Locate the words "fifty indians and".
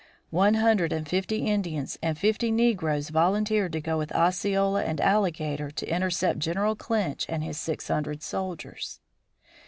1.07-2.17